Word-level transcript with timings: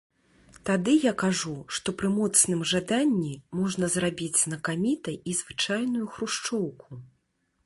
Тады 0.69 0.93
я 1.03 1.11
кажу, 1.23 1.53
што 1.77 1.93
пры 1.99 2.09
моцным 2.17 2.65
жаданні 2.73 3.33
можна 3.61 3.93
зрабіць 3.97 4.43
знакамітай 4.47 5.15
і 5.29 5.41
звычайную 5.45 6.05
хрушчоўку. 6.17 6.89